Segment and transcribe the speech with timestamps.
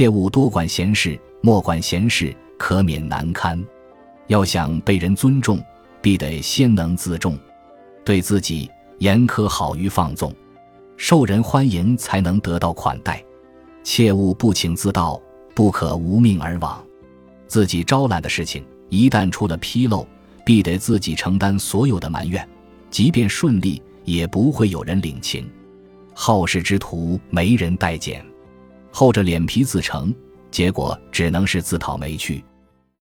[0.00, 3.62] 切勿多管闲事，莫管闲事，可免难堪。
[4.28, 5.62] 要想被人尊重，
[6.00, 7.38] 必得先能自重。
[8.02, 10.34] 对自己严苛好于放纵，
[10.96, 13.22] 受人欢迎才能得到款待。
[13.84, 15.20] 切勿不请自到，
[15.54, 16.82] 不可无命而往。
[17.46, 20.08] 自己招揽的事情一旦出了纰漏，
[20.46, 22.48] 必得自己承担所有的埋怨。
[22.90, 25.46] 即便顺利，也不会有人领情。
[26.14, 28.24] 好事之徒没人待见，
[29.00, 30.14] 厚着脸皮自成，
[30.50, 32.44] 结果只能是自讨没趣。